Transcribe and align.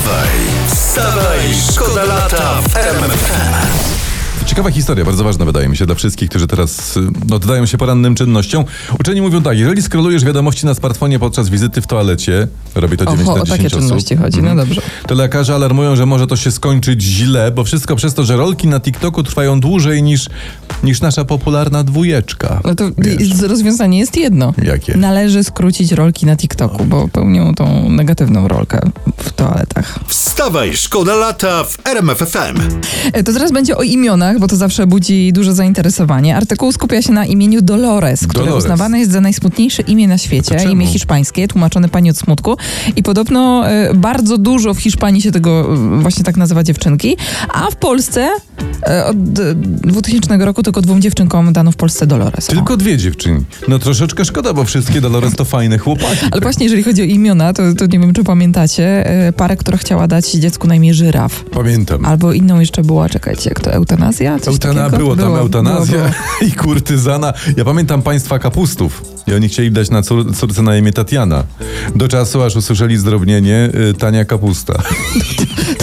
Wstawaj, 0.00 0.40
wstawaj, 0.66 1.54
szkoda 1.54 2.04
lata 2.04 2.62
w 2.62 2.76
RMFFM. 2.76 3.99
Ciekawa 4.50 4.70
historia, 4.70 5.04
bardzo 5.04 5.24
ważna 5.24 5.44
wydaje 5.44 5.68
mi 5.68 5.76
się 5.76 5.86
dla 5.86 5.94
wszystkich, 5.94 6.30
którzy 6.30 6.46
teraz 6.46 6.96
y, 6.96 7.00
oddają 7.34 7.66
się 7.66 7.78
porannym 7.78 8.14
czynnościom. 8.14 8.64
Uczeni 9.00 9.20
mówią 9.22 9.42
tak, 9.42 9.58
jeżeli 9.58 9.82
skrolujesz 9.82 10.24
wiadomości 10.24 10.66
na 10.66 10.74
smartfonie 10.74 11.18
podczas 11.18 11.48
wizyty 11.48 11.80
w 11.80 11.86
toalecie, 11.86 12.48
robi 12.74 12.96
to 12.96 13.04
9 13.06 13.28
Oho, 13.28 13.36
na 13.36 13.42
o 13.42 13.44
10 13.44 13.58
takie 13.62 13.66
osób, 13.76 13.80
czynności 13.80 14.16
chodzi, 14.16 14.38
Mhm. 14.38 14.56
no 14.56 14.64
dobrze. 14.64 14.80
to 15.06 15.14
lekarze 15.14 15.54
alarmują, 15.54 15.96
że 15.96 16.06
może 16.06 16.26
to 16.26 16.36
się 16.36 16.50
skończyć 16.50 17.02
źle, 17.02 17.50
bo 17.50 17.64
wszystko 17.64 17.96
przez 17.96 18.14
to, 18.14 18.24
że 18.24 18.36
rolki 18.36 18.68
na 18.68 18.80
TikToku 18.80 19.22
trwają 19.22 19.60
dłużej 19.60 20.02
niż, 20.02 20.26
niż 20.84 21.00
nasza 21.00 21.24
popularna 21.24 21.84
dwójeczka. 21.84 22.60
No 22.64 22.74
to 22.74 22.90
Wiesz. 22.98 23.40
rozwiązanie 23.40 23.98
jest 23.98 24.16
jedno. 24.16 24.54
Jakie? 24.62 24.96
Należy 24.96 25.44
skrócić 25.44 25.92
rolki 25.92 26.26
na 26.26 26.36
TikToku, 26.36 26.84
bo 26.84 27.08
pełnią 27.08 27.54
tą 27.54 27.90
negatywną 27.90 28.48
rolkę 28.48 28.80
w 29.18 29.32
toaletach. 29.32 29.98
Wstawaj, 30.06 30.76
szkoda 30.76 31.14
lata 31.14 31.64
w 31.64 31.78
RMFFM. 31.86 32.60
E, 33.12 33.22
To 33.22 33.32
teraz 33.32 33.52
będzie 33.52 33.76
o 33.76 33.82
imionach, 33.82 34.38
bo 34.38 34.48
to 34.50 34.56
zawsze 34.56 34.86
budzi 34.86 35.32
duże 35.32 35.54
zainteresowanie. 35.54 36.36
Artykuł 36.36 36.72
skupia 36.72 37.02
się 37.02 37.12
na 37.12 37.26
imieniu 37.26 37.62
Dolores, 37.62 38.26
które 38.26 38.44
Dolores. 38.44 38.64
uznawane 38.64 38.98
jest 38.98 39.12
za 39.12 39.20
najsmutniejsze 39.20 39.82
imię 39.82 40.08
na 40.08 40.18
świecie. 40.18 40.56
Imię 40.72 40.86
hiszpańskie, 40.86 41.48
tłumaczone 41.48 41.88
pani 41.88 42.10
od 42.10 42.18
smutku. 42.18 42.56
I 42.96 43.02
podobno 43.02 43.68
e, 43.68 43.94
bardzo 43.94 44.38
dużo 44.38 44.74
w 44.74 44.78
Hiszpanii 44.78 45.22
się 45.22 45.32
tego 45.32 45.74
e, 45.74 46.00
właśnie 46.02 46.24
tak 46.24 46.36
nazywa 46.36 46.62
dziewczynki. 46.62 47.16
A 47.48 47.70
w 47.70 47.76
Polsce 47.76 48.28
e, 48.86 49.06
od 49.06 49.16
e, 49.16 49.54
2000 49.54 50.36
roku 50.36 50.62
tylko 50.62 50.82
dwóm 50.82 51.02
dziewczynkom 51.02 51.52
dano 51.52 51.72
w 51.72 51.76
Polsce 51.76 52.06
Dolores. 52.06 52.50
O. 52.50 52.52
Tylko 52.52 52.76
dwie 52.76 52.96
dziewczyny. 52.96 53.40
No 53.68 53.78
troszeczkę 53.78 54.24
szkoda, 54.24 54.52
bo 54.52 54.64
wszystkie 54.64 55.00
Dolores 55.00 55.36
to 55.36 55.44
fajne 55.44 55.78
chłopaki. 55.78 56.26
Ale 56.30 56.40
właśnie 56.40 56.64
jeżeli 56.64 56.82
chodzi 56.82 57.02
o 57.02 57.04
imiona, 57.04 57.52
to, 57.52 57.62
to 57.78 57.86
nie 57.86 57.98
wiem, 57.98 58.12
czy 58.12 58.24
pamiętacie, 58.24 59.04
parę, 59.36 59.56
która 59.56 59.78
chciała 59.78 60.06
dać 60.06 60.30
dziecku 60.30 60.66
na 60.68 60.74
imię 60.74 60.94
żyraf. 60.94 61.44
Pamiętam. 61.44 62.04
Albo 62.04 62.32
inną 62.32 62.60
jeszcze 62.60 62.82
była, 62.82 63.08
czekajcie, 63.08 63.50
jak 63.50 63.60
to 63.60 63.72
eutanazja? 63.72 64.29
Coś 64.38 64.54
Eutana, 64.54 64.90
było 64.90 65.16
tam 65.16 65.24
Było, 65.24 65.38
eutanazja 65.38 65.98
było, 65.98 66.10
było. 66.10 66.48
i 66.48 66.52
kurtyzana. 66.52 67.32
Ja 67.56 67.64
pamiętam 67.64 68.02
państwa 68.02 68.38
kapustów. 68.38 69.02
I 69.26 69.34
oni 69.34 69.48
chcieli 69.48 69.72
dać 69.72 69.90
na 69.90 70.02
cór, 70.02 70.36
córce 70.36 70.62
na 70.62 70.76
imię 70.76 70.92
Tatiana. 70.92 71.44
Do 71.96 72.08
czasu, 72.08 72.42
aż 72.42 72.56
usłyszeli 72.56 72.96
zdrobnienie 72.96 73.70
y, 73.90 73.94
Tania 73.94 74.24
Kapusta. 74.24 74.74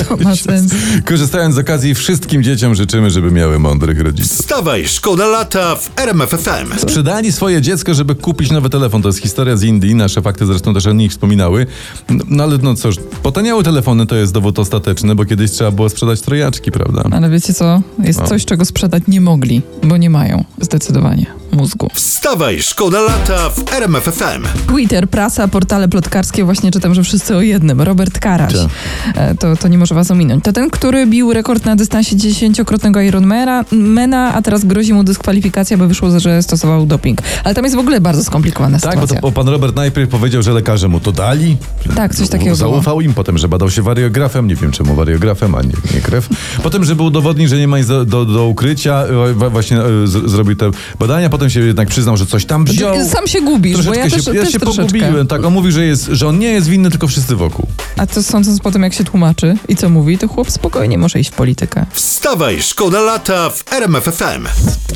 To 0.07 0.17
ma 0.17 0.35
sens. 0.35 0.71
Korzystając 1.05 1.55
z 1.55 1.57
okazji, 1.57 1.95
wszystkim 1.95 2.43
dzieciom 2.43 2.75
życzymy, 2.75 3.09
żeby 3.09 3.31
miały 3.31 3.59
mądrych 3.59 3.99
rodziców. 3.99 4.37
Wstawaj, 4.37 4.87
szkoda 4.87 5.27
lata 5.27 5.75
w 5.75 5.99
RMFFM. 5.99 6.79
Sprzedali 6.79 7.31
swoje 7.31 7.61
dziecko, 7.61 7.93
żeby 7.93 8.15
kupić 8.15 8.51
nowy 8.51 8.69
telefon. 8.69 9.01
To 9.01 9.09
jest 9.09 9.19
historia 9.19 9.57
z 9.57 9.63
Indii. 9.63 9.95
Nasze 9.95 10.21
fakty 10.21 10.45
zresztą 10.45 10.73
też 10.73 10.85
o 10.85 10.93
nich 10.93 11.11
wspominały. 11.11 11.65
No, 12.09 12.23
no 12.27 12.43
ale 12.43 12.57
no 12.57 12.75
cóż, 12.75 12.95
potaniały 13.23 13.63
telefony 13.63 14.05
to 14.05 14.15
jest 14.15 14.33
dowód 14.33 14.59
ostateczny, 14.59 15.15
bo 15.15 15.25
kiedyś 15.25 15.51
trzeba 15.51 15.71
było 15.71 15.89
sprzedać 15.89 16.21
trojaczki, 16.21 16.71
prawda? 16.71 17.03
Ale 17.11 17.29
wiecie 17.29 17.53
co? 17.53 17.81
Jest 18.03 18.21
coś, 18.23 18.45
czego 18.45 18.65
sprzedać 18.65 19.03
nie 19.07 19.21
mogli, 19.21 19.61
bo 19.83 19.97
nie 19.97 20.09
mają 20.09 20.43
zdecydowanie 20.61 21.25
mózgu. 21.51 21.89
Wstawaj, 21.93 22.61
szkoda 22.61 23.01
lata 23.01 23.49
w 23.49 23.73
RMFFM. 23.73 24.43
Twitter, 24.67 25.09
prasa, 25.09 25.47
portale 25.47 25.87
plotkarskie, 25.87 26.43
właśnie 26.45 26.71
czytam, 26.71 26.93
że 26.95 27.03
wszyscy 27.03 27.35
o 27.35 27.41
jednym. 27.41 27.81
Robert 27.81 28.19
Karaś. 28.19 28.53
Tak. 28.53 28.67
E, 29.15 29.35
To, 29.35 29.55
to 29.57 29.67
nie 29.67 29.77
może 29.77 29.95
was 29.95 30.11
ominąć. 30.11 30.43
To 30.43 30.53
ten, 30.53 30.69
który 30.69 31.05
bił 31.07 31.33
rekord 31.33 31.65
na 31.65 31.75
dystansie 31.75 32.15
dziesięciokrotnego 32.15 33.01
Ironmana, 33.01 33.65
Mena, 33.71 34.33
a 34.33 34.41
teraz 34.41 34.65
grozi 34.65 34.93
mu 34.93 35.03
dyskwalifikacja, 35.03 35.77
bo 35.77 35.87
wyszło, 35.87 36.19
że 36.19 36.43
stosował 36.43 36.85
doping. 36.85 37.21
Ale 37.43 37.55
tam 37.55 37.63
jest 37.63 37.75
w 37.75 37.79
ogóle 37.79 38.01
bardzo 38.01 38.23
skomplikowana 38.23 38.79
Tak, 38.79 38.83
bo 38.95 39.01
sytuacja. 39.01 39.15
to 39.15 39.21
bo 39.21 39.31
pan 39.31 39.47
Robert 39.49 39.75
najpierw 39.75 40.09
powiedział, 40.09 40.41
że 40.41 40.51
lekarze 40.53 40.87
mu 40.87 40.99
to 40.99 41.11
dali. 41.11 41.57
Tak, 41.95 42.15
coś 42.15 42.29
takiego 42.29 42.55
było. 42.55 42.71
Zaufał 42.71 43.01
im, 43.01 43.13
potem, 43.13 43.37
że 43.37 43.47
badał 43.47 43.69
się 43.69 43.81
wariografem, 43.81 44.47
nie 44.47 44.55
wiem 44.55 44.71
czemu 44.71 44.95
wariografem, 44.95 45.55
a 45.55 45.61
nie, 45.61 45.73
nie 45.95 46.01
krew. 46.01 46.29
Potem, 46.63 46.83
żeby 46.83 47.03
udowodnić, 47.03 47.49
że 47.49 47.57
nie 47.57 47.67
ma 47.67 47.77
nic 47.77 47.87
do, 47.87 48.05
do, 48.05 48.25
do 48.25 48.45
ukrycia, 48.47 49.03
e, 49.43 49.49
właśnie 49.49 49.77
e, 49.79 49.83
zrobił 50.07 50.55
te 50.55 50.71
badania, 50.99 51.29
potem 51.29 51.46
się 51.49 51.59
jednak 51.59 51.87
przyznał, 51.87 52.17
że 52.17 52.25
coś 52.25 52.45
tam 52.45 52.65
wziął. 52.65 52.95
Sam 53.09 53.27
się 53.27 53.41
gubisz, 53.41 53.85
bo 53.85 53.93
ja 53.93 54.09
też, 54.09 54.25
się, 54.25 54.35
ja 54.35 54.43
też 54.43 54.51
się 54.51 54.59
pogubiłem, 54.59 55.27
tak, 55.27 55.45
on 55.45 55.53
mówi, 55.53 55.71
że, 55.71 55.85
jest, 55.85 56.05
że 56.11 56.27
on 56.27 56.39
nie 56.39 56.51
jest 56.51 56.67
winny, 56.67 56.89
tylko 56.89 57.07
wszyscy 57.07 57.35
wokół. 57.35 57.67
A 57.97 58.07
to 58.07 58.23
sądząc 58.23 58.59
po 58.59 58.71
tym, 58.71 58.83
jak 58.83 58.93
się 58.93 59.03
tłumaczy 59.03 59.57
i 59.67 59.75
co 59.75 59.89
mówi, 59.89 60.17
to 60.17 60.27
chłop 60.27 60.51
spokojnie 60.51 60.97
może 60.97 61.19
iść 61.19 61.29
w 61.29 61.33
politykę. 61.33 61.85
Wstawaj, 61.91 62.61
szkoda 62.61 63.01
lata 63.01 63.49
w 63.49 63.73
RMFFM. 63.73 64.47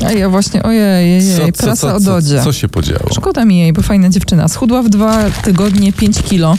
A 0.06 0.12
ja 0.12 0.28
właśnie, 0.28 0.62
ojej, 0.62 1.26
jej, 1.26 1.52
prasa 1.52 1.94
o 1.94 2.00
Dodzie. 2.00 2.38
Co, 2.38 2.44
co 2.44 2.52
się 2.52 2.68
podziało? 2.68 3.14
Szkoda 3.14 3.44
mi 3.44 3.58
jej, 3.58 3.72
bo 3.72 3.82
fajna 3.82 4.08
dziewczyna. 4.08 4.48
Schudła 4.48 4.82
w 4.82 4.88
dwa 4.88 5.30
tygodnie 5.30 5.92
5 5.92 6.22
kilo. 6.22 6.56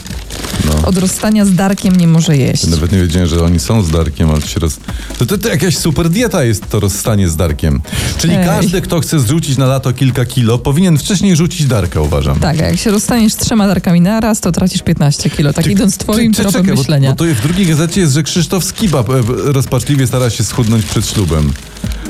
No. 0.64 0.88
Od 0.88 0.98
rozstania 0.98 1.44
z 1.44 1.54
Darkiem 1.54 1.96
nie 1.96 2.08
może 2.08 2.36
jeść. 2.36 2.66
Nawet 2.66 2.92
nie 2.92 2.98
wiedziałem, 2.98 3.28
że 3.28 3.44
oni 3.44 3.60
są 3.60 3.82
z 3.82 3.90
Darkiem, 3.90 4.30
ale 4.30 4.40
się 4.42 4.60
roz... 4.60 4.76
To, 5.18 5.26
to, 5.26 5.38
to 5.38 5.48
jakaś 5.48 5.76
super 5.76 6.08
dieta 6.10 6.44
jest 6.44 6.68
to 6.68 6.80
rozstanie 6.80 7.28
z 7.28 7.36
Darkiem. 7.36 7.82
Czyli 8.18 8.34
Ej. 8.34 8.46
każdy, 8.46 8.80
kto 8.80 9.00
chce 9.00 9.20
zrzucić 9.20 9.56
na 9.58 9.66
lato 9.66 9.92
kilka 9.92 10.24
kilo, 10.24 10.58
powinien 10.58 10.98
wcześniej 10.98 11.36
rzucić 11.36 11.66
Darka, 11.66 12.00
uważam. 12.00 12.40
Tak, 12.40 12.60
a 12.60 12.66
jak 12.66 12.76
się 12.78 12.90
rozstaniesz 12.90 13.32
z 13.32 13.36
trzema 13.36 13.66
Darkami 13.66 14.00
na 14.00 14.20
raz, 14.20 14.40
to 14.40 14.52
tracisz 14.52 14.82
15 14.82 15.30
kilo. 15.30 15.52
Tak 15.52 15.66
idąc 15.66 15.96
twoim 15.96 16.32
Ty- 16.32 16.36
ty 16.36 16.42
tropem 16.42 16.62
czekaj, 16.62 16.76
bo- 16.76 16.82
myślenia. 16.82 17.10
Bo, 17.10 17.16
to 17.16 17.24
w 17.24 17.40
drugiej 17.42 17.66
gazecie 17.66 18.00
jest, 18.00 18.12
że 18.12 18.22
Krzysztof 18.22 18.64
Skiba 18.64 19.00
e, 19.00 19.04
rozpaczliwie 19.52 20.06
stara 20.06 20.30
się 20.30 20.44
schudnąć 20.44 20.84
przed 20.86 21.06
ślubem. 21.06 21.52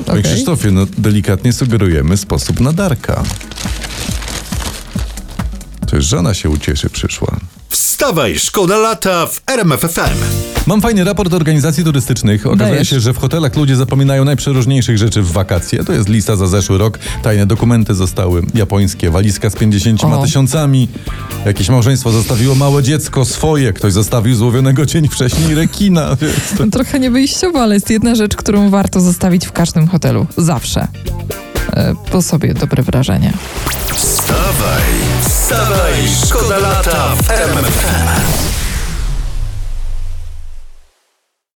Panie 0.07 0.21
Okej. 0.21 0.33
Krzysztofie, 0.33 0.71
no 0.71 0.87
delikatnie 0.99 1.53
sugerujemy 1.53 2.17
sposób 2.17 2.61
na 2.61 2.73
Darka. 2.73 3.23
To 5.91 6.01
żona 6.03 6.35
się 6.35 6.51
ucieszy 6.51 6.91
przyszła. 6.91 7.37
Wstawaj, 7.95 8.39
szkoda 8.39 8.77
lata 8.79 9.27
w 9.27 9.41
RMFFM. 9.47 10.19
Mam 10.67 10.81
fajny 10.81 11.05
raport 11.05 11.35
organizacji 11.35 11.85
turystycznych. 11.85 12.47
Okazuje 12.47 12.71
Dajesz. 12.71 12.91
się, 12.91 13.01
że 13.01 13.13
w 13.13 13.19
hotelach 13.19 13.57
ludzie 13.57 13.77
zapominają 13.77 14.25
najprzeróżniejszych 14.25 14.99
rzeczy 14.99 15.23
w 15.23 15.33
wakacje. 15.33 15.85
To 15.85 15.93
jest 15.93 16.09
lista 16.09 16.37
za 16.37 16.47
zeszły 16.47 16.79
rok. 16.79 16.99
Tajne 17.23 17.47
dokumenty 17.47 17.95
zostały 17.95 18.43
japońskie, 18.55 19.11
walizka 19.11 19.51
z 19.51 19.55
50 19.57 20.05
O. 20.05 20.23
tysiącami. 20.23 20.89
Jakieś 21.47 21.69
małżeństwo 21.69 22.11
zostawiło 22.11 22.55
małe 22.55 22.83
dziecko 22.83 23.25
swoje. 23.25 23.73
Ktoś 23.73 23.93
zostawił 23.93 24.35
złowionego 24.35 24.87
dzień 24.87 25.09
wcześniej 25.09 25.55
rekina. 25.55 26.17
To... 26.59 26.67
Trochę 26.73 27.01
niewyjściowa, 27.01 27.63
ale 27.63 27.75
jest 27.75 27.91
jedna 27.91 28.15
rzecz, 28.15 28.37
którą 28.37 28.71
warto 28.71 29.01
zostawić 29.01 29.47
w 29.47 29.53
każdym 29.53 29.89
hotelu. 29.89 30.27
Zawsze. 30.37 30.89
E, 31.73 31.95
Po 32.11 32.23
sobie 32.23 32.55
dobre 32.55 32.83
wrażenie. 32.83 33.33
Wstawaj, 33.95 34.83
wstawaj, 35.55 36.09
szkoda 36.09 36.59
lata 36.59 37.17
w 37.17 37.31
RMFFM. 37.31 38.54